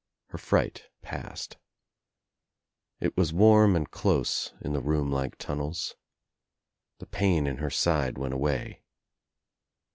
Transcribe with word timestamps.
Her 0.29 0.39
fright 0.39 0.87
passed. 1.03 1.57
It 2.99 3.15
was 3.15 3.31
warm 3.31 3.75
and 3.75 3.91
close 3.91 4.51
in 4.59 4.73
the 4.73 4.81
room 4.81 5.11
like 5.11 5.35
tunnels. 5.37 5.93
The 6.97 7.05
pain 7.05 7.45
in 7.45 7.57
her 7.57 7.69
side 7.69 8.17
went 8.17 8.33
away. 8.33 8.81